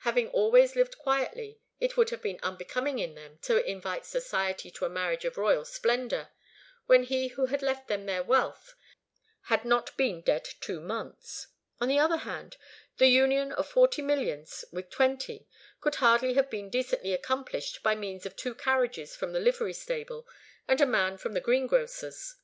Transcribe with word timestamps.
Having 0.00 0.28
always 0.28 0.76
lived 0.76 0.98
quietly, 0.98 1.58
it 1.78 1.96
would 1.96 2.10
have 2.10 2.20
been 2.20 2.38
unbecoming 2.42 2.98
in 2.98 3.14
them 3.14 3.38
to 3.40 3.64
invite 3.64 4.04
society 4.04 4.70
to 4.72 4.84
a 4.84 4.90
marriage 4.90 5.24
of 5.24 5.38
royal 5.38 5.64
splendour, 5.64 6.28
when 6.84 7.04
he 7.04 7.28
who 7.28 7.46
had 7.46 7.62
left 7.62 7.88
them 7.88 8.04
their 8.04 8.22
wealth 8.22 8.74
had 9.44 9.64
not 9.64 9.96
been 9.96 10.20
dead 10.20 10.44
two 10.60 10.82
months. 10.82 11.46
On 11.80 11.88
the 11.88 11.98
other 11.98 12.18
hand, 12.18 12.58
the 12.98 13.08
union 13.08 13.52
of 13.52 13.68
forty 13.70 14.02
millions 14.02 14.66
with 14.70 14.90
twenty 14.90 15.48
could 15.80 15.94
hardly 15.94 16.34
have 16.34 16.50
been 16.50 16.68
decently 16.68 17.14
accomplished 17.14 17.82
by 17.82 17.94
means 17.94 18.26
of 18.26 18.36
two 18.36 18.54
carriages 18.54 19.16
from 19.16 19.32
the 19.32 19.40
livery 19.40 19.72
stable 19.72 20.28
and 20.68 20.82
a 20.82 20.86
man 20.86 21.16
from 21.16 21.32
the 21.32 21.40
greengrocer's. 21.40 22.36